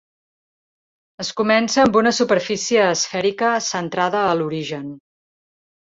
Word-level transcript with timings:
Es 1.23 1.29
comença 1.41 1.83
amb 1.83 1.99
una 2.01 2.13
superfície 2.21 2.87
esfèrica 2.95 3.53
centrada 3.69 4.27
a 4.31 4.37
l'origen. 4.41 4.93